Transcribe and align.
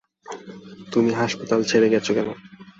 তুমি 0.91 1.11
হাসপাতাল 1.13 1.61
ছেড়ে 1.63 1.87
গেছো 1.93 2.11
কেন? 2.17 2.27